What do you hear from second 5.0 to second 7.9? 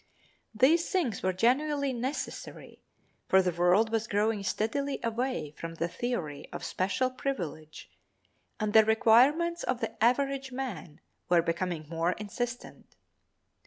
away from the theory of special privilege,